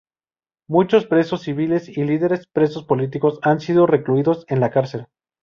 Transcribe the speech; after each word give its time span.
Muchos 0.67 1.05
presos 1.05 1.43
civiles 1.43 1.87
y 1.87 2.03
líderes 2.03 2.47
presos 2.47 2.85
políticos 2.85 3.37
han 3.43 3.59
sido 3.59 3.85
recluidos 3.85 4.45
en 4.47 4.59
la 4.59 4.71
cárcel. 4.71 5.05